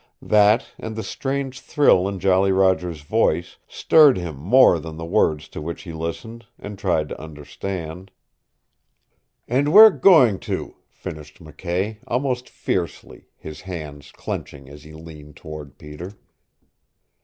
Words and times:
That, 0.23 0.65
and 0.79 0.95
the 0.95 1.03
strange 1.03 1.59
thrill 1.59 2.07
in 2.07 2.19
Jolly 2.19 2.51
Roger's 2.51 3.01
voice, 3.03 3.57
stirred 3.67 4.17
him 4.17 4.35
more 4.35 4.79
than 4.79 4.97
the 4.97 5.05
words 5.05 5.47
to 5.49 5.61
which 5.61 5.83
he 5.83 5.93
listened, 5.93 6.47
and 6.57 6.75
tried 6.79 7.07
to 7.09 7.21
understand. 7.21 8.09
"And 9.47 9.71
we're 9.71 9.91
GOING 9.91 10.39
to," 10.49 10.75
finished 10.89 11.39
McKay, 11.39 11.97
almost 12.07 12.49
fiercely, 12.49 13.27
his 13.37 13.61
hands 13.61 14.11
clenching 14.13 14.67
as 14.67 14.81
he 14.81 14.93
leaned 14.93 15.35
toward 15.35 15.77
Peter. 15.77 16.13